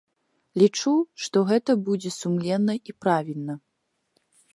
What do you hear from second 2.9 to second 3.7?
і правільна.